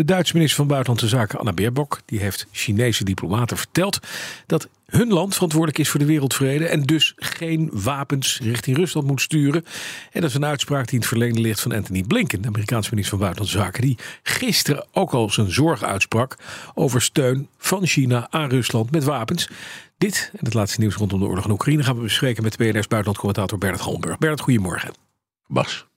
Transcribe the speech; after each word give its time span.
De 0.00 0.06
Duitse 0.06 0.34
minister 0.34 0.58
van 0.58 0.66
Buitenlandse 0.66 1.08
Zaken 1.08 1.38
Anna 1.38 1.52
Baerbock 1.52 2.00
die 2.04 2.20
heeft 2.20 2.46
Chinese 2.50 3.04
diplomaten 3.04 3.56
verteld 3.56 3.98
dat 4.46 4.68
hun 4.86 5.08
land 5.08 5.34
verantwoordelijk 5.34 5.78
is 5.78 5.88
voor 5.88 6.00
de 6.00 6.06
wereldvrede 6.06 6.66
en 6.66 6.82
dus 6.82 7.12
geen 7.16 7.70
wapens 7.72 8.40
richting 8.42 8.76
Rusland 8.76 9.06
moet 9.06 9.20
sturen. 9.20 9.64
En 10.12 10.20
dat 10.20 10.30
is 10.30 10.36
een 10.36 10.44
uitspraak 10.44 10.84
die 10.84 10.92
in 10.94 10.98
het 10.98 11.08
verlengde 11.08 11.40
ligt 11.40 11.60
van 11.60 11.72
Anthony 11.72 12.02
Blinken, 12.02 12.42
de 12.42 12.48
Amerikaanse 12.48 12.90
minister 12.90 13.18
van 13.18 13.26
Buitenlandse 13.26 13.64
Zaken, 13.64 13.82
die 13.82 13.98
gisteren 14.22 14.86
ook 14.92 15.12
al 15.12 15.30
zijn 15.30 15.52
zorg 15.52 15.82
uitsprak 15.82 16.36
over 16.74 17.02
steun 17.02 17.48
van 17.58 17.86
China 17.86 18.26
aan 18.30 18.48
Rusland 18.48 18.90
met 18.90 19.04
wapens. 19.04 19.48
Dit 19.98 20.30
en 20.32 20.44
het 20.44 20.54
laatste 20.54 20.80
nieuws 20.80 20.94
rondom 20.94 21.20
de 21.20 21.26
oorlog 21.26 21.44
in 21.44 21.50
Oekraïne 21.50 21.82
gaan 21.82 21.96
we 21.96 22.02
bespreken 22.02 22.42
met 22.42 22.56
BNR's 22.56 22.88
buitenlandcommentator 22.88 23.58
Bernard 23.58 23.82
Gallenburg. 23.82 24.18
Bernard, 24.18 24.40
goedemorgen. 24.40 24.92
Bas. 25.46 25.89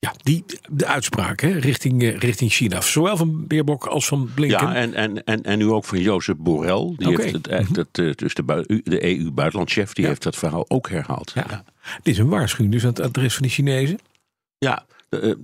Ja, 0.00 0.14
die, 0.22 0.44
de 0.70 0.86
uitspraak 0.86 1.40
hè, 1.40 1.50
richting, 1.50 2.02
uh, 2.02 2.16
richting 2.16 2.52
China. 2.52 2.80
Zowel 2.80 3.16
van 3.16 3.46
Beerbok 3.46 3.86
als 3.86 4.06
van 4.06 4.30
Blinken. 4.34 4.66
Ja, 4.68 4.74
en, 4.74 4.94
en, 4.94 5.24
en, 5.24 5.42
en 5.42 5.58
nu 5.58 5.70
ook 5.70 5.84
van 5.84 6.00
Jozef 6.00 6.36
Borrell. 6.36 6.94
Die 6.96 7.08
heeft 7.08 7.32
het, 7.32 7.46
eh, 7.48 7.66
dat, 7.70 7.88
eh, 7.92 8.12
dus 8.12 8.34
de, 8.34 8.80
de 8.84 9.04
EU-buitenlandchef, 9.04 9.92
die 9.92 10.02
Ja. 10.04 10.10
heeft 10.10 10.22
dat 10.22 10.36
verhaal 10.36 10.64
ook 10.68 10.88
herhaald. 10.88 11.32
Ja. 11.34 11.64
Dit 12.02 12.14
is 12.14 12.18
een 12.18 12.28
waarschuwing 12.28 12.72
dus 12.72 12.82
aan 12.82 12.88
het 12.88 13.00
adres 13.00 13.34
van 13.34 13.42
de 13.42 13.48
Chinezen. 13.48 13.98
Ja, 14.58 14.86
eh, 15.08 15.30
eh, 15.30 15.34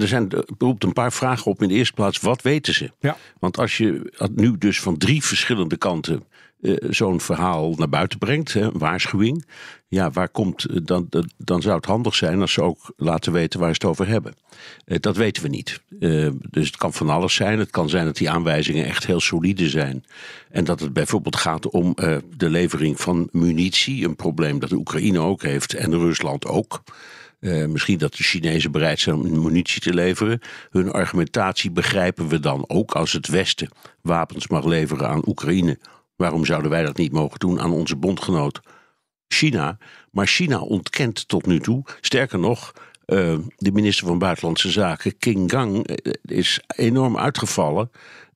er 0.00 0.08
zijn 0.08 0.30
er 0.30 0.44
roept 0.58 0.84
een 0.84 0.92
paar 0.92 1.12
vragen 1.12 1.50
op. 1.50 1.62
In 1.62 1.68
de 1.68 1.74
eerste 1.74 1.94
plaats, 1.94 2.20
wat 2.20 2.42
weten 2.42 2.74
ze? 2.74 2.90
Ja. 3.00 3.16
Want 3.38 3.58
als 3.58 3.76
je 3.76 4.12
nu 4.34 4.58
dus 4.58 4.80
van 4.80 4.96
drie 4.96 5.24
verschillende 5.24 5.76
kanten 5.76 6.24
eh, 6.60 6.74
zo'n 6.90 7.20
verhaal 7.20 7.74
naar 7.74 7.88
buiten 7.88 8.18
brengt, 8.18 8.52
hè, 8.52 8.60
een 8.60 8.78
waarschuwing, 8.78 9.46
ja, 9.88 10.10
waar 10.10 10.28
komt, 10.28 10.64
eh, 10.64 10.76
dan, 10.82 11.06
dan- 11.36 11.62
zou 11.62 11.76
het 11.76 11.84
handig 11.86 12.14
zijn 12.14 12.40
als 12.40 12.52
ze 12.52 12.62
ook 12.62 12.92
laten 12.96 13.32
weten 13.32 13.60
waar 13.60 13.68
ze 13.68 13.74
het 13.80 13.84
over 13.90 14.08
hebben. 14.08 14.34
Eh, 14.84 14.96
dat 15.00 15.16
weten 15.16 15.42
we 15.42 15.48
niet. 15.48 15.80
Dus 16.50 16.66
het 16.66 16.76
kan 16.76 16.92
van 16.92 17.10
alles 17.10 17.34
zijn. 17.34 17.58
Het 17.58 17.70
kan 17.70 17.88
zijn 17.88 18.04
dat 18.04 18.16
die 18.16 18.30
aanwijzingen 18.30 18.84
echt 18.84 19.06
heel 19.06 19.20
solide 19.20 19.68
zijn. 19.68 20.04
En 20.50 20.64
dat 20.64 20.80
het 20.80 20.92
bijvoorbeeld 20.92 21.36
gaat 21.36 21.68
om 21.70 21.94
de 22.36 22.50
levering 22.50 23.00
van 23.00 23.28
munitie, 23.32 24.04
een 24.04 24.16
probleem 24.16 24.58
dat 24.58 24.68
de 24.68 24.76
Oekraïne 24.76 25.18
ook 25.18 25.42
heeft 25.42 25.74
en 25.74 25.90
Rusland 25.98 26.46
ook. 26.46 26.82
Misschien 27.68 27.98
dat 27.98 28.14
de 28.14 28.22
Chinezen 28.22 28.70
bereid 28.70 29.00
zijn 29.00 29.16
om 29.16 29.42
munitie 29.42 29.80
te 29.80 29.94
leveren. 29.94 30.40
Hun 30.70 30.92
argumentatie 30.92 31.70
begrijpen 31.70 32.28
we 32.28 32.40
dan 32.40 32.64
ook 32.68 32.92
als 32.92 33.12
het 33.12 33.28
Westen 33.28 33.68
wapens 34.00 34.48
mag 34.48 34.64
leveren 34.64 35.08
aan 35.08 35.22
Oekraïne. 35.28 35.78
Waarom 36.16 36.44
zouden 36.44 36.70
wij 36.70 36.82
dat 36.82 36.96
niet 36.96 37.12
mogen 37.12 37.38
doen 37.38 37.60
aan 37.60 37.72
onze 37.72 37.96
bondgenoot 37.96 38.60
China? 39.28 39.78
Maar 40.10 40.26
China 40.26 40.60
ontkent 40.60 41.28
tot 41.28 41.46
nu 41.46 41.60
toe, 41.60 41.84
sterker 42.00 42.38
nog, 42.38 42.72
eh, 43.04 43.38
de 43.56 43.72
minister 43.72 44.06
van 44.06 44.18
Buitenlandse 44.18 44.70
Zaken, 44.70 45.18
King 45.18 45.50
Gang, 45.50 45.86
eh, 45.86 46.12
is 46.22 46.60
enorm 46.76 47.18
uitgevallen. 47.18 47.90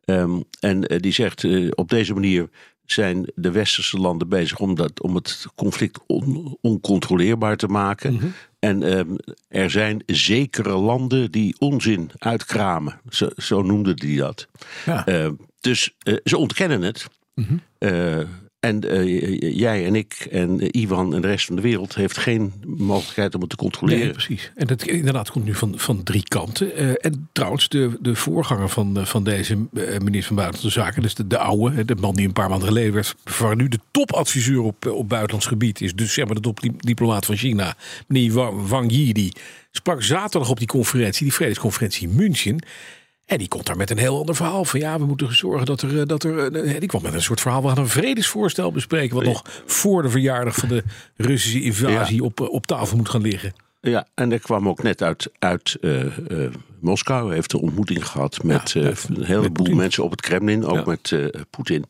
Ehm, 0.05 0.41
en 0.61 0.87
eh, 0.87 0.99
die 1.01 1.13
zegt: 1.13 1.45
op 1.75 1.89
deze 1.89 2.15
manier 2.15 2.49
zijn 2.85 3.33
de 3.35 3.51
westerse 3.51 3.99
landen 3.99 4.29
bezig 4.29 4.59
om, 4.59 4.75
dat, 4.75 5.03
om 5.03 5.15
het 5.15 5.47
conflict 5.55 5.99
on- 6.07 6.59
oncontroleerbaar 6.61 7.57
te 7.57 7.67
maken. 7.67 8.35
En 8.59 8.83
ehm, 8.83 9.15
er 9.49 9.71
zijn 9.71 10.03
zekere 10.07 10.77
landen 10.77 11.31
die 11.31 11.55
onzin 11.59 12.11
uitkramen. 12.19 13.01
Zo, 13.09 13.29
zo 13.37 13.63
noemde 13.63 13.93
hij 13.95 14.17
dat. 14.17 14.47
Ja. 14.85 15.07
Eh, 15.07 15.29
dus 15.61 15.95
ze 16.25 16.37
ontkennen 16.37 16.83
het. 16.83 17.07
Eh, 17.79 18.19
en 18.61 18.91
eh, 18.91 19.41
jij 19.59 19.87
en 19.87 19.95
ik 19.95 20.27
en 20.31 20.61
eh, 20.61 20.83
Ivan 20.83 21.15
en 21.15 21.21
de 21.21 21.27
rest 21.27 21.47
van 21.47 21.57
de 21.57 21.63
wereld 21.63 21.95
heeft 21.95 22.19
geen 22.19 22.53
mogelijkheid 22.67 23.35
om 23.35 23.41
het 23.41 23.51
te 23.51 23.57
controleren. 23.57 24.05
Nee, 24.05 24.13
precies. 24.13 24.53
En 24.55 24.67
dat 24.67 24.83
inderdaad 24.83 25.31
komt 25.31 25.45
nu 25.45 25.55
van, 25.55 25.79
van 25.79 26.03
drie 26.03 26.23
kanten. 26.23 27.01
En 27.01 27.29
trouwens, 27.33 27.69
de, 27.69 27.99
de 28.01 28.15
voorganger 28.15 28.69
van, 28.69 29.07
van 29.07 29.25
deze 29.25 29.57
minister 29.99 30.23
van 30.23 30.37
Buitenlandse 30.37 30.81
Zaken, 30.81 31.03
dus 31.03 31.15
de, 31.15 31.27
de 31.27 31.39
oude, 31.39 31.85
de 31.85 31.95
man 31.95 32.15
die 32.15 32.27
een 32.27 32.33
paar 32.33 32.49
maanden 32.49 32.69
geleden 32.69 32.93
werd 32.93 33.15
vervangen, 33.25 33.57
nu 33.57 33.69
de 33.69 33.81
topadviseur 33.91 34.61
op, 34.61 34.87
op 34.87 35.09
buitenlands 35.09 35.47
gebied 35.47 35.81
is. 35.81 35.95
Dus 35.95 36.15
zeg 36.15 36.25
maar 36.25 36.35
de 36.35 36.41
topdiplomaat 36.41 37.27
van 37.27 37.37
China, 37.37 37.77
meneer 38.07 38.33
Wang, 38.33 38.69
Wang 38.69 38.93
Yi, 38.93 39.13
die 39.13 39.33
sprak 39.71 40.03
zaterdag 40.03 40.51
op 40.51 40.59
die 40.59 40.67
conferentie, 40.67 41.23
die 41.23 41.35
vredesconferentie 41.35 42.09
in 42.09 42.15
München. 42.15 42.63
En 43.31 43.39
die 43.39 43.49
komt 43.49 43.67
daar 43.67 43.77
met 43.77 43.91
een 43.91 43.99
heel 43.99 44.19
ander 44.19 44.35
verhaal. 44.35 44.65
Van 44.65 44.81
ja, 44.81 44.99
we 44.99 45.07
moeten 45.07 45.35
zorgen 45.37 45.67
dat 45.67 45.83
er. 45.83 46.01
eh, 46.01 46.07
Dat 46.07 46.25
er 46.25 46.53
eh, 46.55 46.79
die 46.81 46.89
kwam 46.89 47.03
met 47.03 47.15
een 47.15 47.23
soort 47.23 47.41
verhaal. 47.41 47.63
We 47.63 47.69
gaan 47.69 47.79
een 47.79 47.89
vredesvoorstel 47.89 48.73
bespreken. 48.73 49.17
Wat 49.17 49.25
nog 49.25 49.43
voor 49.67 50.03
de 50.03 50.09
verjaardag 50.11 50.55
van 50.55 50.69
de 50.69 50.83
Russische 51.17 51.63
invasie 51.63 52.25
op, 52.25 52.41
eh, 52.41 52.53
op 52.53 52.67
tafel 52.67 52.97
moet 52.97 53.09
gaan 53.09 53.21
liggen. 53.23 53.53
Ja, 53.81 54.07
en 54.15 54.33
er 54.33 54.39
kwam 54.41 54.69
ook 54.69 54.83
net 54.83 55.03
uit, 55.03 55.31
uit 55.39 55.77
eh, 55.81 56.01
eh, 56.07 56.53
Moskou. 56.81 57.27
Hij 57.27 57.35
heeft 57.35 57.53
een 57.53 57.61
ontmoeting 57.61 58.07
gehad 58.07 58.43
met 58.43 58.71
Ja, 58.71 58.83
met- 58.83 59.07
een 59.09 59.25
heleboel 59.25 59.75
mensen 59.75 60.05
op 60.05 60.11
het 60.11 60.21
Kremlin, 60.21 60.65
ook 60.65 60.77
Ja. 60.77 60.83
met 60.87 61.15
Poetin. 61.51 61.85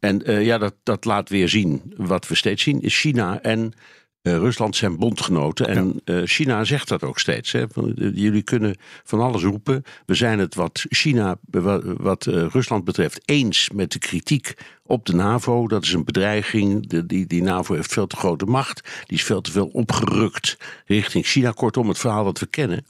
En 0.00 0.22
ja, 0.44 0.58
dat, 0.58 0.74
dat 0.82 1.04
laat 1.04 1.28
weer 1.28 1.48
zien 1.48 1.94
wat 1.96 2.28
we 2.28 2.34
steeds 2.34 2.62
zien. 2.62 2.82
Is 2.82 3.00
China 3.00 3.40
en 3.42 3.72
eh, 4.24 4.36
Rusland 4.36 4.76
zijn 4.76 4.96
bondgenoten. 4.96 5.68
En 5.68 6.00
eh, 6.04 6.20
China 6.24 6.64
zegt 6.64 6.88
dat 6.88 7.02
ook 7.02 7.18
steeds. 7.18 7.52
Hè. 7.52 7.60
Eh, 7.60 7.94
jullie 8.14 8.42
kunnen 8.42 8.76
van 9.04 9.20
alles 9.20 9.42
roepen. 9.42 9.84
We 10.06 10.14
zijn 10.14 10.38
het 10.38 10.54
wat 10.54 10.84
China, 10.88 11.36
wat, 11.96 12.24
Rusland 12.24 12.84
betreft, 12.84 13.20
eens 13.24 13.70
met 13.70 13.92
de 13.92 13.98
kritiek 13.98 14.54
op 14.82 15.06
de 15.06 15.14
NAVO. 15.14 15.68
Dat 15.68 15.82
is 15.82 15.92
een 15.92 16.04
bedreiging. 16.04 16.86
De, 16.86 17.06
die, 17.06 17.26
die 17.26 17.42
NAVO 17.42 17.74
heeft 17.74 17.92
veel 17.92 18.06
te 18.06 18.16
grote 18.16 18.44
macht. 18.44 18.80
Die 19.06 19.18
is 19.18 19.24
veel 19.24 19.40
te 19.40 19.50
veel 19.50 19.66
opgerukt 19.66 20.56
richting 20.86 21.26
China. 21.26 21.50
Kortom, 21.50 21.88
het 21.88 21.98
verhaal 21.98 22.24
dat 22.24 22.38
we 22.38 22.46
kennen. 22.46 22.86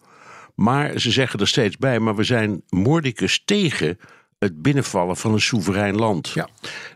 Maar 0.55 0.99
ze 1.01 1.11
zeggen 1.11 1.41
er 1.41 1.49
steeds 1.49 1.77
bij, 1.77 2.01
maar 2.01 2.17
we 2.17 2.25
zijn 2.25 2.63
moordicus 2.69 3.43
tegen 3.45 3.99
het 4.45 4.63
binnenvallen 4.63 5.17
van 5.17 5.33
een 5.33 5.41
soeverein 5.41 5.95
land. 5.97 6.29
Ja. 6.29 6.49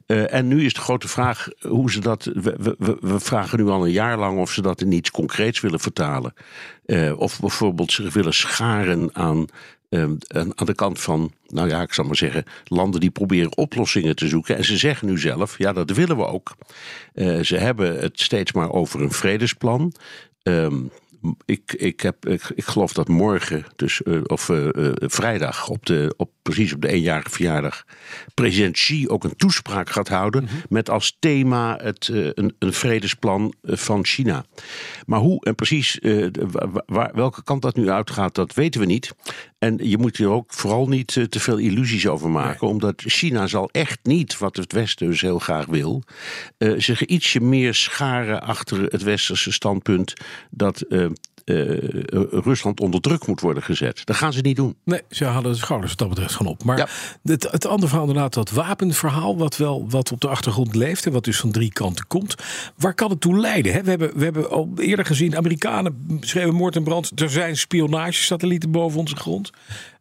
Eh, 0.07 0.35
en 0.35 0.49
nu 0.49 0.65
is 0.65 0.75
de 0.75 0.81
grote 0.81 1.09
vraag 1.09 1.49
hoe 1.61 1.91
ze 1.91 2.01
dat. 2.01 2.25
We, 2.25 2.77
we- 2.79 3.21
vragen 3.21 3.59
nu 3.59 3.69
al 3.69 3.85
een 3.85 3.91
jaar 3.93 4.19
lang 4.19 4.39
of 4.39 4.51
ze 4.51 4.63
dat 4.63 4.81
in 4.81 4.93
iets 4.93 5.11
concreets 5.11 5.61
willen 5.61 5.81
vertalen. 5.81 6.35
Eh, 6.87 7.19
of 7.19 7.41
bijvoorbeeld 7.41 7.93
zich 7.93 8.13
willen 8.13 8.35
scharen 8.35 9.11
aan, 9.13 9.47
aan 9.91 10.19
aan 10.31 10.67
de 10.67 10.75
kant 10.75 11.01
van, 11.01 11.33
nou 11.47 11.69
ja, 11.69 11.83
ik 11.83 11.93
zal 11.93 12.05
maar 12.05 12.17
zeggen, 12.17 12.45
landen 12.65 13.01
die 13.01 13.11
proberen 13.11 13.57
oplossingen 13.57 14.17
te 14.17 14.29
zoeken. 14.29 14.57
En 14.57 14.65
ze 14.65 14.77
zeggen 14.77 15.09
nu 15.09 15.19
zelf, 15.19 15.59
ja, 15.59 15.73
dat 15.73 15.91
willen 15.91 16.17
we 16.17 16.27
ook. 16.27 16.55
Eh, 17.15 17.41
ze 17.41 17.57
hebben 17.57 17.99
het 17.99 18.21
steeds 18.21 18.53
maar 18.53 18.71
over 18.73 19.01
een 19.03 19.13
vredesplan. 19.13 19.93
Ehm, 20.43 20.81
ik, 21.45 21.73
ik, 21.73 22.01
heb, 22.01 22.27
ik, 22.27 22.51
ik 22.55 22.65
geloof 22.65 22.93
dat 22.93 23.09
morgen, 23.09 23.65
dus, 23.77 24.03
eh, 24.03 24.21
of 24.27 24.49
eh, 24.49 24.69
eh, 24.69 24.93
vrijdag, 24.99 25.69
op 25.69 25.87
de, 25.87 26.15
op, 26.17 26.31
precies 26.43 26.73
op 26.73 26.83
de 26.83 26.89
eenjarige 26.89 27.31
verjaardag, 27.31 27.85
president 28.35 28.73
Xi 28.75 29.09
ook 29.09 29.25
een 29.25 29.37
toespraak 29.37 29.91
gaat 29.91 30.09
houden. 30.09 30.49
Met 30.69 30.91
als 30.91 31.17
thema 31.19 31.79
het, 31.83 32.09
een, 32.13 32.55
een 32.59 32.73
vredesplan 32.73 33.55
van 33.63 34.05
China. 34.05 34.45
Maar 35.07 35.21
hoe 35.21 35.45
en 35.45 35.55
precies 35.55 35.99
waar, 36.87 37.11
welke 37.15 37.43
kant 37.43 37.63
dat 37.63 37.77
nu 37.77 37.91
uitgaat, 37.91 38.35
dat 38.35 38.55
weten 38.55 38.81
we 38.81 38.87
niet. 38.87 39.15
En 39.59 39.79
je 39.83 39.99
moet 39.99 40.17
hier 40.17 40.29
ook 40.29 40.53
vooral 40.53 40.89
niet 40.89 41.07
te 41.29 41.41
veel 41.41 41.57
illusies 41.57 42.07
over 42.07 42.31
maken. 42.31 42.69
Omdat 42.69 43.03
China 43.07 43.47
zal 43.47 43.69
echt 43.71 43.99
niet, 44.03 44.39
wat 44.39 44.57
het 44.57 44.73
Westen 44.73 45.07
dus 45.07 45.21
heel 45.21 45.39
graag 45.39 45.67
wil, 45.67 46.03
zich 46.77 47.05
ietsje 47.05 47.41
meer 47.41 47.75
scharen 47.75 48.43
achter 48.43 48.83
het 48.83 49.03
westerse 49.03 49.53
standpunt 49.53 50.13
dat 50.51 50.85
eh, 51.49 52.21
Rusland 52.31 52.81
onder 52.81 53.01
druk 53.01 53.27
moet 53.27 53.41
worden 53.41 53.63
gezet. 53.63 54.01
Dat 54.05 54.17
gaan 54.17 54.33
ze 54.33 54.41
niet 54.41 54.57
doen. 54.57 54.77
Nee, 54.85 55.01
ze 55.11 55.25
halen 55.25 55.51
de 55.53 55.57
schouders 55.59 55.91
wat 55.91 55.99
dat 56.01 56.09
betreft 56.09 56.35
gewoon 56.35 56.53
op. 56.53 56.65
Maar 56.65 56.79
Ja. 56.79 56.87
het, 57.23 57.49
het 57.51 57.67
andere 57.67 57.89
verhaal 57.89 58.07
inderdaad, 58.07 58.35
dat 58.35 58.51
wapenverhaal... 58.51 59.37
wat 59.37 59.57
wel 59.57 59.87
wat 59.89 60.13
op 60.13 60.21
de 60.21 60.29
achtergrond 60.29 60.75
leeft 60.75 61.07
en 61.07 61.13
wat 61.13 61.25
dus 61.25 61.41
van 61.41 61.51
drie 61.51 61.73
kanten 61.73 62.07
komt. 62.07 62.35
Waar 62.77 62.95
kan 62.95 63.11
het 63.11 63.21
toe 63.21 63.39
leiden? 63.39 63.73
Hè? 63.73 63.83
We, 63.83 63.91
hebben, 63.91 64.11
we 64.19 64.25
hebben 64.25 64.51
al 64.51 64.71
eerder 64.77 65.05
gezien, 65.07 65.37
Amerikanen 65.37 66.19
schreven 66.21 66.55
moord 66.55 66.77
en 66.77 66.85
brand. 66.85 67.21
Er 67.21 67.31
zijn 67.31 67.57
spionagesatellieten 67.57 68.71
boven 68.71 68.99
onze 68.99 69.17
grond. 69.17 69.51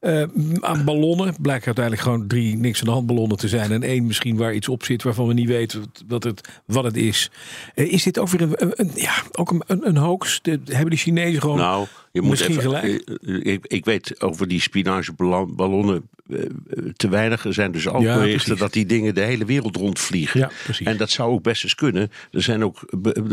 Eh, 0.07 0.24
aan 0.59 0.86
ballonnen 0.86 1.36
blijkt 1.42 1.65
uiteindelijk 1.65 2.04
gewoon 2.04 2.27
drie 2.27 2.57
niks 2.57 2.80
aan 2.80 2.86
de 2.86 2.92
hand 2.92 3.06
ballonnen 3.06 3.38
te 3.38 3.48
zijn. 3.48 3.71
En 3.71 3.83
één 3.83 4.06
misschien 4.06 4.38
waar 4.38 4.54
iets 4.54 4.68
op 4.69 4.83
zit 4.83 5.04
waarvan 5.04 5.27
we 5.27 5.33
niet 5.33 5.48
weten 5.48 5.83
wat 6.07 6.24
het, 6.24 6.62
wat 6.65 6.83
het 6.83 6.98
is. 6.98 7.31
Eh, 7.75 7.92
is 7.94 8.04
dit 8.04 8.19
ook 8.19 8.30
weer 8.30 8.42
een, 8.42 8.71
een, 8.75 8.92
ja, 8.95 9.13
ook 9.31 9.51
een, 9.51 9.62
een, 9.68 9.88
een 9.88 9.98
hoax? 9.98 10.39
De, 10.42 10.59
hebben 10.65 10.89
die 10.89 11.00
Chinezen 11.00 11.42
gewoon 11.42 11.57
nou, 11.57 11.88
je 12.12 12.21
moet 12.21 12.30
misschien 12.30 12.57
even, 12.57 12.63
gelijk? 12.63 13.01
eh, 13.21 13.54
Ik, 13.54 13.65
ik 13.68 13.86
weet 13.86 14.21
over 14.21 14.48
die 14.48 14.62
spinacheballonnen 14.62 15.95
eh, 15.95 16.01
te 16.95 17.09
weinig. 17.09 17.45
Er 17.45 17.53
zijn 17.53 17.71
dus 17.71 17.88
ook 17.88 18.01
Ja, 18.01 18.56
dat 18.56 18.74
die 18.74 18.85
dingen 18.85 19.15
de 19.15 19.21
hele 19.21 19.45
wereld 19.45 19.75
rondvliegen. 19.75 20.39
Ja. 20.39 20.50
En 20.83 20.97
dat 20.97 21.09
zou 21.09 21.31
ook 21.31 21.44
best 21.44 21.63
eens 21.63 21.75
kunnen. 21.75 22.12
Er, 22.31 22.41
zijn 22.41 22.63
ook, 22.63 22.81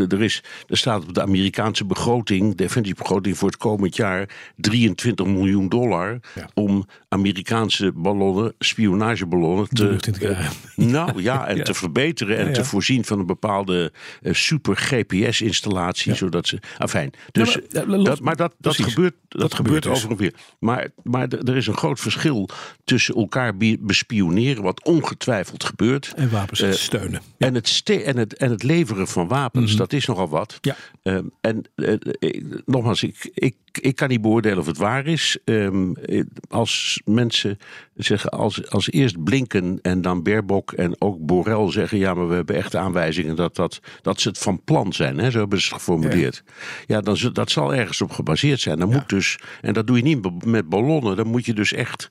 er, 0.09 0.21
is, 0.21 0.43
er 0.67 0.77
staat 0.77 1.03
op 1.03 1.13
de 1.13 1.21
Amerikaanse 1.21 1.85
begroting, 1.85 2.55
defensiebegroting 2.55 3.37
voor 3.37 3.47
het 3.47 3.57
komend 3.57 3.95
jaar, 3.95 4.29
23 4.55 5.25
miljoen 5.25 5.69
dollar 5.69 6.19
Ja. 6.35 6.49
om 6.53 6.85
Amerikaanse 7.09 7.91
ballonnen, 7.95 8.53
spionageballonnen, 8.59 9.67
in 9.69 9.97
te 9.97 10.11
krijgen. 10.11 10.51
nou 10.75 11.21
ja, 11.21 11.47
en 11.47 11.63
te 11.63 11.73
verbeteren 11.73 12.37
en 12.37 12.53
te 12.53 12.63
voorzien 12.63 13.05
van 13.05 13.19
een 13.19 13.25
bepaalde 13.25 13.91
eh, 14.21 14.33
super 14.33 14.75
GPS-installatie, 14.75 16.13
zodat 16.15 16.47
ze. 16.47 16.59
Afijn. 16.77 17.11
Dus, 17.31 17.57
maar, 17.73 17.87
eh, 17.87 18.03
dat, 18.03 18.19
maar 18.19 18.35
dat, 18.35 18.53
gebeurt, 18.61 19.13
dat, 19.27 19.41
Dat 19.41 19.53
gebeurt 19.53 19.55
gebeurt 19.55 19.83
dus. 19.83 19.91
over 19.91 20.09
en 20.09 20.17
weer. 20.17 20.33
Maar, 20.59 20.89
maar 21.03 21.27
er 21.27 21.55
is 21.55 21.67
een 21.67 21.77
groot 21.77 21.99
verschil 21.99 22.49
tussen 22.85 23.15
elkaar 23.15 23.57
be- 23.57 23.77
bespioneren, 23.79 24.63
wat 24.63 24.83
ongetwijfeld 24.85 25.63
gebeurt. 25.63 26.13
En 26.15 26.29
wapens 26.29 26.61
Eh, 26.61 26.71
steunen. 26.71 27.21
En 27.37 27.53
het, 27.55 27.67
ste- 27.67 28.01
en, 28.03 28.17
het, 28.17 28.35
en 28.35 28.49
het 28.51 28.63
leveren 28.63 29.07
van 29.07 29.27
wapens, 29.27 29.75
dat 29.75 29.93
is 29.93 30.05
nogal 30.05 30.29
wat. 30.29 30.59
Mhm. 30.61 30.75
Ja. 30.75 30.75
Ehm, 31.13 31.25
en 31.41 31.61
eh, 31.75 31.93
ik- 32.19 32.61
nogmaals, 32.65 33.03
ik, 33.03 33.29
ik, 33.33 33.55
ik 33.81 33.95
kan 33.95 34.09
niet 34.09 34.21
beoordelen 34.21 34.57
of 34.59 34.65
het 34.65 34.77
waar 34.77 35.05
is. 35.07 35.37
Ehm, 35.45 35.91
eh, 35.93 36.23
als 36.49 37.01
mensen 37.05 37.57
zeggen, 37.95 38.29
als, 38.29 38.69
als 38.69 38.91
eerst 38.91 39.23
Blinken 39.23 39.79
en 39.81 40.01
dan 40.01 40.23
Baerbock 40.23 40.71
en 40.71 41.01
ook 41.01 41.25
Borrell 41.25 41.71
zeggen... 41.71 41.97
ja, 41.97 42.13
maar 42.13 42.27
we 42.27 42.35
hebben 42.35 42.55
echt 42.55 42.75
aanwijzingen 42.75 43.35
dat, 43.35 43.55
dat, 43.55 43.79
dat 44.01 44.21
ze 44.21 44.27
het 44.27 44.37
van 44.37 44.63
plan 44.63 44.93
zijn. 44.93 45.17
Hè? 45.17 45.31
Zo 45.31 45.39
hebben 45.39 45.61
ze 45.61 45.65
het 45.65 45.73
geformuleerd. 45.75 46.43
Ja, 46.87 47.01
dan, 47.01 47.17
z- 47.17 47.29
dat 47.31 47.51
zal 47.51 47.73
ergens 47.75 48.01
op 48.01 48.11
gebaseerd 48.11 48.59
zijn. 48.59 48.79
Dan 48.79 48.89
moet 48.91 49.09
dus, 49.09 49.39
en 49.61 49.73
dat 49.73 49.87
doe 49.87 49.97
je 49.97 50.03
niet 50.03 50.45
met 50.45 50.69
ballonnen. 50.69 51.15
Dan 51.15 51.27
moet 51.27 51.45
je 51.45 51.53
dus 51.53 51.73
echt 51.73 52.07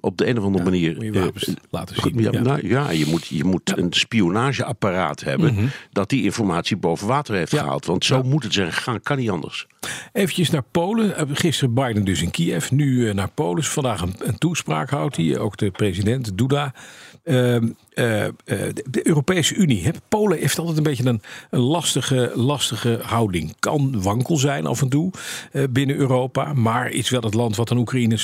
op 0.00 0.16
de 0.18 0.26
een 0.26 0.38
of 0.38 0.44
andere 0.44 0.64
manier... 0.64 0.94
Moet 0.94 1.04
je 1.04 1.20
eh, 1.20 1.54
laten 1.70 1.96
zien. 1.96 2.22
ja, 2.22 2.30
Ja. 2.32 2.40
Nou, 2.40 2.68
ja, 2.68 2.90
je 2.90 3.06
moet, 3.06 3.26
je 3.26 3.44
moet 3.44 3.78
een 3.78 3.92
spionageapparaat 3.92 5.20
hebben 5.20 5.70
dat 5.92 6.08
die 6.08 6.22
informatie 6.24 6.76
boven 6.76 7.06
water 7.06 7.34
heeft 7.34 7.52
Mhm. 7.52 7.60
Gehaald. 7.62 7.86
Want 7.86 8.04
zo 8.04 8.22
moet 8.22 8.42
het 8.42 8.52
zijn 8.52 8.72
gegaan, 8.72 9.00
kan 9.02 9.16
niet 9.18 9.30
anders. 9.30 9.66
Eventjes 10.12 10.50
naar 10.50 10.62
Polen. 10.70 11.16
Eh, 11.16 11.26
Gisteren 11.32 11.74
Biden 11.74 12.04
dus 12.04 12.22
in 12.22 12.30
Kiev, 12.30 12.70
nu 12.70 13.08
eh, 13.08 13.14
naar 13.14 13.30
Polen. 13.30 13.64
Vandaag 13.64 14.00
een, 14.00 14.14
een 14.18 14.38
toespraak 14.38 14.90
houdt 14.90 15.16
hij, 15.16 15.38
ook 15.38 15.56
de 15.56 15.70
president 15.70 16.38
Duda. 16.38 16.74
Ehm, 17.22 17.68
eh, 17.90 18.24
eh, 18.24 18.32
de, 18.44 19.06
Europese 19.06 19.54
Unie. 19.54 19.84
Hè. 19.84 19.90
Polen 20.08 20.38
heeft 20.38 20.58
altijd 20.58 20.76
een 20.76 20.82
beetje 20.82 21.06
een, 21.06 21.22
een 21.50 21.60
lastige, 21.60 22.32
lastige 22.34 22.98
houding. 23.02 23.54
Kan 23.58 24.02
wankel 24.02 24.36
zijn 24.36 24.66
af 24.66 24.82
en 24.82 24.88
toe 24.88 25.10
eh, 25.52 25.62
binnen 25.70 25.96
Europa. 25.96 26.52
Maar 26.52 26.90
is 26.90 27.10
wel 27.10 27.20
het 27.20 27.34
land 27.34 27.56
wat 27.56 27.70
aan 27.70 27.78
Oekraïne 27.78 28.18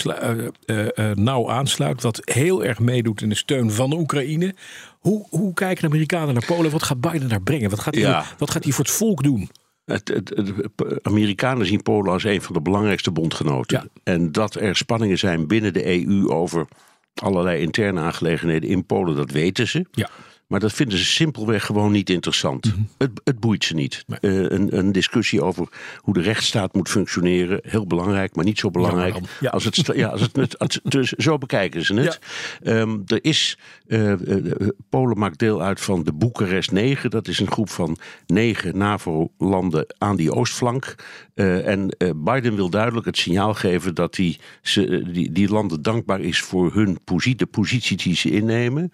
nauw 1.15 1.51
aansluit. 1.51 2.03
Wat 2.03 2.21
heel 2.25 2.65
erg 2.65 2.79
meedoet 2.79 3.23
in 3.23 3.29
de 3.29 3.35
steun 3.35 3.71
van 3.71 3.91
de 3.91 3.97
Oekraïne. 3.97 4.55
Hoe, 4.99 5.27
hoe 5.31 5.55
kijken 5.55 5.83
de 5.83 5.89
Amerikanen 5.89 6.35
naar 6.35 6.47
Polen? 6.47 6.71
Wat 6.71 6.83
gaat 6.83 7.01
Biden 7.01 7.29
daar 7.29 7.43
brengen? 7.43 7.71
Wat 7.71 7.81
gaat 7.81 7.95
hij, 7.95 8.03
Ja. 8.03 8.25
wat 8.39 8.51
gaat 8.51 8.65
hij 8.65 8.73
voor 8.73 8.85
het 8.85 8.95
volk 8.95 9.23
doen? 9.23 9.49
Het, 9.85 10.09
het, 10.09 10.29
het- 10.29 11.05
Amerikanen 11.05 11.67
zien 11.67 11.83
Polen 11.83 12.13
als 12.13 12.25
een 12.25 12.43
van 12.43 12.55
de 12.55 12.61
belangrijkste 12.61 13.11
bondgenoten. 13.11 13.79
Ja. 13.95 14.01
En 14.13 14.33
dat 14.33 14.55
er 14.55 14.77
spanningen 14.77 15.19
zijn 15.19 15.47
binnen 15.47 15.73
de 15.73 15.87
EU 16.07 16.29
over 16.29 16.67
allerlei 17.15 17.61
interne 17.61 18.01
aangelegenheden 18.01 18.69
in 18.69 18.87
Polen, 18.87 19.17
dat 19.17 19.31
weten 19.31 19.69
ze. 19.69 19.87
Ja. 19.91 20.11
Maar 20.49 20.61
dat 20.61 20.73
vinden 20.73 20.99
ze 20.99 21.05
simpelweg 21.05 21.65
gewoon 21.65 21.93
niet 21.93 22.11
interessant. 22.11 22.75
het, 22.99 23.11
het 23.25 23.41
boeit 23.41 23.65
ze 23.65 23.75
niet. 23.75 24.05
Mhm. 24.07 24.19
Nee. 24.27 24.45
Eh, 24.51 24.57
een, 24.59 24.79
een 24.79 24.93
discussie 24.93 25.43
over 25.43 25.69
hoe 25.97 26.15
de 26.15 26.21
rechtsstaat 26.21 26.75
moet 26.75 26.89
functioneren, 26.89 27.59
heel 27.63 27.87
belangrijk, 27.87 28.37
maar 28.37 28.45
niet 28.45 28.59
zo 28.59 28.71
belangrijk. 28.71 29.15
Ja. 29.41 29.51
Als 29.51 29.65
het, 29.65 29.75
sta- 29.77 29.95
ja, 29.95 30.09
als 30.09 30.21
het, 30.21 30.37
met- 30.37 30.59
als 30.59 30.75
het- 30.83 30.93
dus 30.93 31.09
zo 31.13 31.39
bekijken 31.39 31.85
ze 31.85 31.95
het. 31.95 32.19
Ehm, 32.63 32.99
er 33.07 33.25
is, 33.25 33.59
eh, 33.87 34.13
eh, 34.13 34.69
Polen 34.89 35.19
maakt 35.19 35.39
deel 35.39 35.63
uit 35.63 35.81
van 35.81 36.03
de 36.05 36.13
Boekarest 36.13 36.71
9. 36.73 37.11
Dat 37.11 37.29
is 37.29 37.41
een 37.41 37.51
groep 37.51 37.71
van 37.71 37.97
negen 38.27 38.79
NAVO-landen 38.79 39.95
aan 39.99 40.17
die 40.17 40.33
oostflank. 40.33 40.95
En 41.35 41.97
Biden 42.17 42.55
wil 42.55 42.71
duidelijk 42.71 43.07
het 43.07 43.17
signaal 43.17 43.55
geven 43.55 43.95
dat 43.95 44.15
die, 44.15 44.39
ze, 44.63 45.03
die, 45.13 45.33
die 45.33 45.49
landen 45.49 45.83
dankbaar 45.83 46.21
is 46.21 46.41
voor 46.41 46.75
hun 46.75 46.99
positie, 47.05 47.37
de 47.37 47.47
positie 47.47 47.97
die 47.97 48.15
ze 48.17 48.31
innemen. 48.31 48.93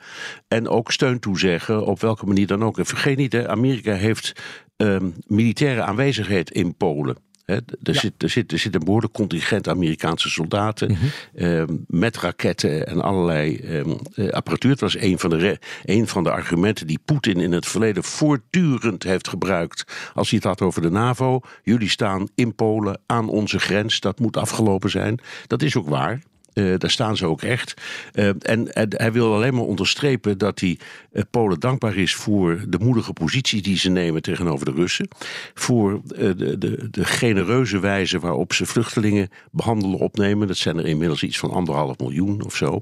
En 0.49 0.69
ook 0.69 0.93
steun 0.93 1.19
toezeggen, 1.21 1.43
op 1.69 2.01
welke 2.01 2.27
manier 2.27 2.47
dan 2.47 2.65
ook. 2.65 2.79
En 2.79 2.87
vergeet 2.87 3.17
niet, 3.17 3.33
hè, 3.33 3.49
Amerika 3.49 3.95
heeft 3.95 4.33
ehm, 4.77 5.11
militaire 5.27 5.83
aanwezigheid 5.83 6.51
in 6.51 6.77
Polen. 6.77 7.17
Er, 7.45 7.95
zit, 7.95 8.23
er, 8.23 8.31
zit, 8.31 8.53
er 8.53 8.59
zit 8.59 8.75
een 8.75 8.85
behoorlijk 8.85 9.13
contingent 9.13 9.69
Amerikaanse 9.69 10.31
soldaten 10.31 10.97
ehm, 11.35 11.77
met 11.87 12.17
raketten 12.17 12.87
en 12.87 13.01
allerlei 13.01 13.57
ehm, 13.57 13.91
eh, 14.15 14.29
apparatuur. 14.29 14.71
Het 14.71 14.81
was 14.81 14.99
een 14.99 15.19
van, 15.19 15.31
de 15.31 15.59
een 15.85 16.09
van 16.09 16.25
de 16.25 16.31
argumenten 16.31 16.87
die 16.87 16.99
Poetin 17.05 17.41
in 17.41 17.53
het 17.53 17.67
verleden 17.67 18.05
voortdurend 18.05 19.03
heeft 19.03 19.29
gebruikt. 19.29 19.85
Als 20.15 20.31
hij 20.31 20.39
het 20.39 20.49
had 20.49 20.61
over 20.63 20.83
de 20.83 20.91
NAVO. 20.91 21.41
Jullie 21.63 21.89
staan 21.89 22.29
in 22.35 22.55
Polen 22.55 23.01
aan 23.07 23.29
onze 23.29 23.59
grens. 23.59 24.01
Dat 24.01 24.19
moet 24.19 24.37
afgelopen 24.37 24.91
zijn. 24.91 25.21
Dat 25.47 25.63
is 25.63 25.77
ook 25.77 25.89
waar. 25.89 26.23
Eh, 26.55 26.75
daar 26.79 26.91
staan 26.91 27.17
ze 27.17 27.27
ook 27.27 27.43
echt. 27.43 27.75
Eh, 28.13 28.29
en, 28.39 28.69
hij 28.89 29.13
wil 29.13 29.35
alleen 29.35 29.55
maar 29.55 29.65
onderstrepen 29.65 30.39
dat 30.39 30.61
hij 30.61 30.79
eh, 31.13 31.23
Polen 31.31 31.61
dankbaar 31.61 31.97
is 31.97 32.15
voor 32.15 32.65
de 32.69 32.79
moedige 32.79 33.13
positie 33.13 33.63
die 33.63 33.79
ze 33.79 33.91
nemen 33.91 34.23
tegenover 34.23 34.65
de 34.67 34.73
Russen. 34.73 35.09
Voor 35.55 36.01
de, 36.05 36.59
de, 36.59 36.91
de 36.91 37.05
genereuze 37.05 37.79
wijze 37.79 38.19
waarop 38.19 38.53
ze 38.53 38.67
vluchtelingen 38.67 39.29
behandelen, 39.51 39.99
opnemen. 39.99 40.47
Dat 40.47 40.57
zijn 40.57 40.79
er 40.79 40.87
inmiddels 40.87 41.23
iets 41.23 41.39
van 41.39 41.51
anderhalf 41.51 41.99
miljoen 41.99 42.45
of 42.45 42.57
zo. 42.57 42.81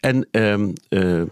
En, 0.00 0.28
ehm, 0.30 0.72
eh, 0.88 1.20
eh, 1.20 1.26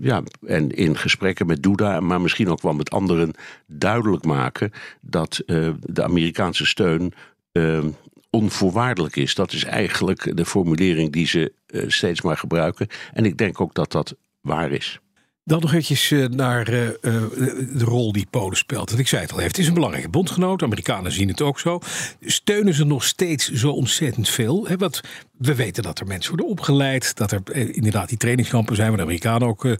ja, 0.00 0.22
en 0.46 0.70
in 0.70 0.96
gesprekken 0.96 1.46
met 1.46 1.62
Duda, 1.62 2.00
maar 2.00 2.20
misschien 2.20 2.48
ook 2.48 2.62
wel 2.62 2.74
met 2.74 2.90
anderen, 2.90 3.32
duidelijk 3.66 4.24
maken 4.24 4.72
dat 5.00 5.42
de 5.80 6.02
Amerikaanse 6.02 6.66
steun. 6.66 7.12
ehm, 7.52 7.88
onvoorwaardelijk 8.30 9.16
is. 9.16 9.34
Dat 9.34 9.52
is 9.52 9.64
eigenlijk 9.64 10.36
de 10.36 10.44
formulering 10.44 11.12
die 11.12 11.26
ze 11.26 11.52
eh, 11.66 11.84
steeds 11.86 12.22
maar 12.22 12.36
gebruiken. 12.36 12.86
En 13.12 13.24
ik 13.24 13.36
denk 13.36 13.60
ook 13.60 13.74
dat 13.74 13.92
dat 13.92 14.14
waar 14.40 14.72
is. 14.72 14.98
Dan 15.44 15.60
nog 15.60 15.70
eventjes 15.70 16.10
eh, 16.10 16.24
naar 16.24 16.68
eh, 16.68 16.90
de 17.00 17.84
rol 17.84 18.12
die 18.12 18.26
Polen 18.30 18.56
speelt. 18.56 18.88
Want 18.88 19.00
ik 19.00 19.08
zei 19.08 19.22
het 19.22 19.32
al, 19.32 19.40
het 19.40 19.58
is 19.58 19.68
een 19.68 19.74
belangrijke 19.74 20.08
bondgenoot. 20.08 20.62
Amerikanen 20.62 21.12
zien 21.12 21.28
het 21.28 21.42
ook 21.42 21.60
zo. 21.60 21.78
Steunen 22.20 22.74
ze 22.74 22.84
nog 22.84 23.04
steeds 23.04 23.50
zo 23.52 23.70
ontzettend 23.70 24.28
veel? 24.28 24.68
Want 24.76 25.00
we 25.38 25.54
weten 25.54 25.82
dat 25.82 25.98
er 25.98 26.06
mensen 26.06 26.30
worden 26.30 26.50
opgeleid. 26.50 27.16
Dat 27.16 27.32
er 27.32 27.42
inderdaad 27.54 28.08
die 28.08 28.18
trainingskampen 28.18 28.76
zijn... 28.76 28.88
waar 28.88 28.96
de 28.96 29.02
Amerikanen 29.02 29.48
ook 29.48 29.76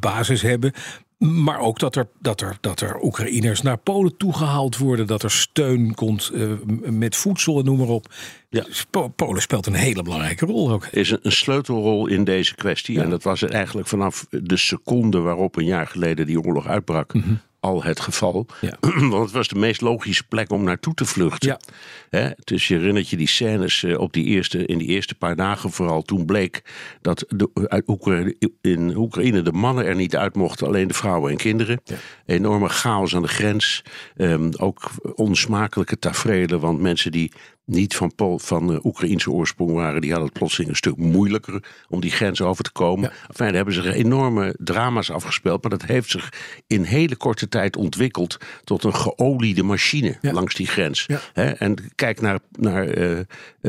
basis 0.00 0.42
hebben. 0.42 0.72
Maar 1.18 1.58
ook 1.58 1.78
dat 1.78 1.96
er, 1.96 2.08
dat, 2.20 2.40
er, 2.40 2.56
dat 2.60 2.80
er 2.80 3.02
Oekraïners 3.02 3.62
naar 3.62 3.76
Polen 3.78 4.16
toegehaald 4.16 4.76
worden. 4.76 5.06
Dat 5.06 5.22
er 5.22 5.30
steun 5.30 5.94
komt 5.94 6.30
eh, 6.34 6.50
met 6.90 7.16
voedsel 7.16 7.58
en 7.58 7.64
noem 7.64 7.78
maar 7.78 7.88
op. 7.88 8.14
Ja. 8.48 8.62
Dus 8.62 8.86
Po- 8.90 9.08
Polen 9.08 9.42
speelt 9.42 9.66
een 9.66 9.74
hele 9.74 10.02
belangrijke 10.02 10.46
rol 10.46 10.70
ook. 10.70 10.86
is 10.86 11.10
een, 11.10 11.18
een 11.22 11.32
sleutelrol 11.32 12.06
in 12.06 12.24
deze 12.24 12.54
kwestie. 12.54 13.00
En 13.00 13.10
dat 13.10 13.22
was 13.22 13.42
eigenlijk 13.42 13.88
vanaf 13.88 14.26
de 14.30 14.56
seconde 14.56 15.18
waarop 15.18 15.56
een 15.56 15.64
jaar 15.64 15.86
geleden 15.86 16.26
die 16.26 16.40
oorlog 16.40 16.66
uitbrak. 16.66 17.12
Al 17.66 17.82
het 17.82 18.00
geval. 18.00 18.46
Ja. 18.60 18.76
Want 19.10 19.24
het 19.24 19.30
was 19.30 19.48
de 19.48 19.58
meest 19.58 19.80
logische 19.80 20.24
plek 20.24 20.50
om 20.50 20.64
naartoe 20.64 20.94
te 20.94 21.04
vluchten. 21.04 21.48
Ja. 21.48 21.60
Hè, 22.10 22.30
dus 22.44 22.68
je 22.68 22.74
herinnert 22.74 23.08
je 23.08 23.16
die 23.16 23.28
scènes 23.28 23.82
eh, 23.82 23.98
op 23.98 24.12
die 24.12 24.24
eerste, 24.24 24.66
in 24.66 24.78
die 24.78 24.88
eerste 24.88 25.14
paar 25.14 25.36
dagen 25.36 25.70
vooral. 25.70 26.02
Toen 26.02 26.26
bleek 26.26 26.62
dat 27.00 27.24
de, 27.28 27.82
Oekraïne, 27.86 28.36
in 28.60 28.96
Oekraïne 28.96 29.42
de 29.42 29.52
mannen 29.52 29.86
er 29.86 29.94
niet 29.94 30.16
uit 30.16 30.34
mochten. 30.34 30.66
Alleen 30.66 30.88
de 30.88 30.94
vrouwen 30.94 31.30
en 31.30 31.36
kinderen. 31.36 31.82
Enorme 32.26 32.68
chaos 32.68 33.14
aan 33.14 33.22
de 33.22 33.28
grens. 33.28 33.82
Ehm, 34.16 34.50
ook 34.56 34.90
onsmakelijke 35.14 35.98
tafereelen. 35.98 36.60
Want 36.60 36.80
mensen 36.80 37.12
die 37.12 37.32
niet 37.66 37.96
van, 37.96 38.14
Pool, 38.14 38.38
van 38.38 38.72
eh, 38.72 38.84
Oekraïnse 38.84 39.30
oorsprong 39.30 39.72
waren, 39.72 40.00
die 40.00 40.10
hadden 40.10 40.28
het 40.28 40.38
plotseling 40.38 40.70
een 40.70 40.76
stuk 40.76 40.96
moeilijker 40.96 41.62
om 41.88 42.00
die 42.00 42.10
grens 42.10 42.40
over 42.40 42.64
te 42.64 42.72
komen. 42.72 43.10
Enfin, 43.10 43.46
daar 43.46 43.54
hebben 43.54 43.74
zich 43.74 43.84
enorme 43.94 44.54
drama's 44.58 45.10
afgespeeld, 45.10 45.62
maar 45.62 45.70
dat 45.70 45.84
heeft 45.84 46.10
zich 46.10 46.32
in 46.66 46.82
hele 46.82 47.16
korte 47.16 47.48
tijd 47.48 47.76
ontwikkeld 47.76 48.36
tot 48.64 48.84
een 48.84 48.94
geoliede 48.94 49.62
machine 49.62 50.18
Ja. 50.20 50.32
langs 50.32 50.54
die 50.54 50.66
grens. 50.66 51.06
Ja. 51.06 51.54
En 51.56 51.74
kijk 51.94 52.20
naar, 52.20 52.38
naar 52.50 52.88
eh, 52.88 53.18
eh, 53.18 53.24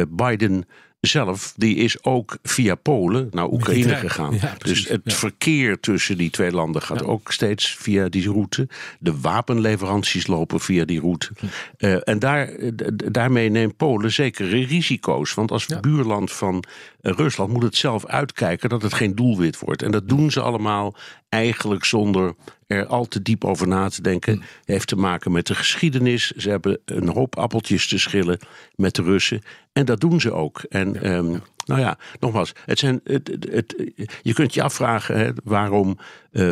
Biden 0.09 0.65
zelf, 0.99 1.53
die 1.55 1.75
is 1.75 2.03
ook 2.03 2.37
via 2.43 2.75
Polen 2.75 3.27
naar 3.31 3.47
Oekraïne 3.51 3.95
gegaan. 3.95 4.37
Ja, 4.41 4.55
dus 4.57 4.87
het 4.87 5.01
Ja. 5.03 5.15
verkeer 5.15 5.79
tussen 5.79 6.17
die 6.17 6.29
twee 6.29 6.51
landen 6.51 6.81
gaat 6.81 6.99
Ja. 6.99 7.05
ook 7.05 7.31
steeds 7.31 7.75
via 7.75 8.09
die 8.09 8.31
route. 8.31 8.67
De 8.99 9.19
wapenleveranties 9.19 10.27
lopen 10.27 10.59
via 10.59 10.85
die 10.85 10.99
route. 10.99 11.29
Eh, 11.77 12.07
en 12.07 12.19
daar, 12.19 12.47
eh, 12.47 12.71
daarmee 13.11 13.49
neemt 13.49 13.77
Polen 13.77 14.11
zekere 14.11 14.65
risico's. 14.65 15.33
Want 15.33 15.51
als 15.51 15.65
buurland 15.81 16.31
van 16.31 16.63
eh, 17.01 17.13
Rusland 17.13 17.53
moet 17.53 17.63
het 17.63 17.75
zelf 17.75 18.05
uitkijken 18.05 18.69
dat 18.69 18.81
het 18.81 18.93
geen 18.93 19.15
doelwit 19.15 19.59
wordt. 19.59 19.81
En 19.81 19.91
dat 19.91 20.09
doen 20.09 20.31
ze 20.31 20.41
allemaal 20.41 20.95
eigenlijk 21.29 21.83
zonder 21.85 22.33
er 22.67 22.85
al 22.85 23.05
te 23.05 23.21
diep 23.21 23.45
over 23.45 23.67
na 23.67 23.89
te 23.89 24.01
denken. 24.01 24.33
Hmm. 24.33 24.43
Heeft 24.65 24.87
te 24.87 24.95
maken 24.95 25.31
met 25.31 25.47
de 25.47 25.55
geschiedenis. 25.55 26.31
Ze 26.31 26.49
hebben 26.49 26.79
een 26.85 27.09
hoop 27.09 27.35
appeltjes 27.37 27.87
te 27.87 27.99
schillen 27.99 28.39
met 28.75 28.95
de 28.95 29.01
Russen. 29.03 29.41
En 29.73 29.85
dat 29.85 29.99
doen 29.99 30.21
ze 30.21 30.31
ook. 30.31 30.61
En 30.69 31.03
ehm, 31.03 31.37
nou 31.65 31.79
ja, 31.79 31.97
nogmaals, 32.19 32.51
het 32.65 32.79
zijn, 32.79 32.99
het, 33.03 33.27
het, 33.27 33.47
het- 33.51 33.75
je 34.21 34.33
kunt 34.33 34.53
je 34.53 34.61
afvragen 34.63 35.17
hè, 35.17 35.29
waarom 35.43 35.97
eh, 36.31 36.51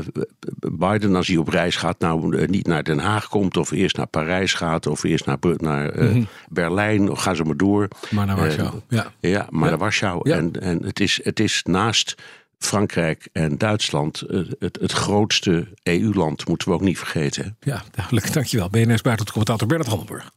Biden, 0.71 1.15
als 1.15 1.27
hij 1.27 1.37
op 1.37 1.47
reis 1.47 1.75
gaat, 1.75 1.99
nou 1.99 2.37
eh, 2.37 2.47
niet 2.47 2.67
naar 2.67 2.83
Den 2.83 2.99
Haag 2.99 3.27
komt, 3.27 3.57
of 3.57 3.71
eerst 3.71 3.97
naar 3.97 4.07
Parijs 4.07 4.53
gaat, 4.53 4.87
of 4.87 5.03
eerst 5.03 5.25
naar, 5.25 5.37
naar 5.57 5.89
eh, 5.89 6.23
Berlijn, 6.49 7.09
of 7.09 7.19
gaan 7.19 7.35
ze 7.35 7.43
maar 7.43 7.57
door. 7.57 7.87
Maar 8.09 8.25
naar 8.25 8.35
Warschau. 8.35 8.79
Ja. 8.89 9.11
Ja, 9.19 9.47
maar 9.49 9.69
naar 9.69 9.79
Warschau. 9.79 10.29
En, 10.31 10.51
en 10.61 10.83
het, 10.83 10.99
is, 10.99 11.19
het 11.23 11.39
is 11.39 11.63
naast 11.63 12.15
Frankrijk 12.59 13.27
en 13.31 13.57
Duitsland 13.57 14.21
eh, 14.21 14.41
het, 14.59 14.77
het 14.81 14.91
grootste 14.91 15.67
EU-land, 15.83 16.47
moeten 16.47 16.67
we 16.67 16.73
ook 16.73 16.81
niet 16.81 16.97
vergeten. 16.97 17.57
ja, 17.59 17.83
duidelijk. 17.91 18.33
Dankjewel. 18.33 18.69
BNS 18.69 19.01
buitenlandcommentator 19.01 19.67
Bernard 19.67 19.89
Handelburg. 19.89 20.31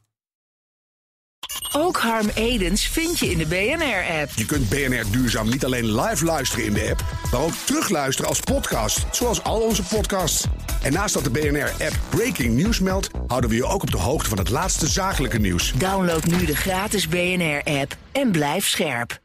Ook 1.71 1.97
Harm 1.97 2.29
Edens 2.33 2.87
vind 2.87 3.19
je 3.19 3.31
in 3.31 3.37
de 3.37 3.45
BNR-app. 3.45 4.31
Je 4.35 4.45
kunt 4.45 4.69
BNR 4.69 5.11
Duurzaam 5.11 5.49
niet 5.49 5.65
alleen 5.65 5.95
live 6.01 6.25
luisteren 6.25 6.65
in 6.65 6.73
de 6.73 6.89
app, 6.89 7.03
maar 7.31 7.41
ook 7.41 7.53
terugluisteren 7.65 8.29
als 8.29 8.39
podcast, 8.39 9.05
zoals 9.11 9.43
al 9.43 9.61
onze 9.61 9.83
podcasts. 9.83 10.45
En 10.83 10.93
naast 10.93 11.13
dat 11.13 11.23
de 11.23 11.29
BNR-app 11.29 11.99
Breaking 12.09 12.55
News 12.55 12.79
meldt, 12.79 13.09
houden 13.27 13.49
we 13.49 13.55
je 13.55 13.65
ook 13.65 13.81
op 13.81 13.91
de 13.91 13.97
hoogte 13.97 14.29
van 14.29 14.37
het 14.37 14.49
laatste 14.49 14.87
zakelijke 14.87 15.39
nieuws. 15.39 15.73
Download 15.73 16.23
nu 16.23 16.45
de 16.45 16.55
gratis 16.55 17.07
BNR-app 17.07 17.95
en 18.11 18.31
blijf 18.31 18.67
scherp. 18.67 19.19